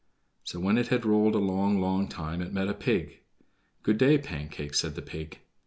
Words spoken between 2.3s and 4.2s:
it met a pig. "Good day,